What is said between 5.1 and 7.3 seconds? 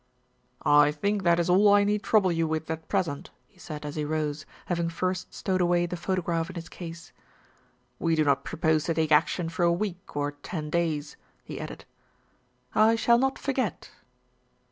stowed away the photograph in his case.